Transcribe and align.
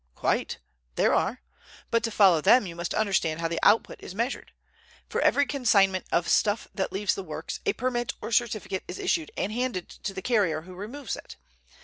"Quite. 0.15 0.57
There 0.95 1.13
are. 1.13 1.43
But 1.91 2.01
to 2.05 2.09
follow 2.09 2.41
them 2.41 2.65
you 2.65 2.75
must 2.75 2.95
understand 2.95 3.39
how 3.39 3.47
the 3.47 3.59
output 3.61 4.01
is 4.01 4.15
measured. 4.15 4.51
For 5.07 5.21
every 5.21 5.45
consignment 5.45 6.07
of 6.11 6.27
stuff 6.27 6.67
that 6.73 6.91
leaves 6.91 7.13
the 7.13 7.21
works 7.21 7.59
a 7.67 7.73
permit 7.73 8.11
or 8.19 8.31
certificate 8.31 8.83
is 8.87 8.97
issued 8.97 9.29
and 9.37 9.51
handed 9.51 9.87
to 9.89 10.15
the 10.15 10.23
carrier 10.23 10.61
who 10.61 10.73
removes 10.73 11.15
it. 11.15 11.35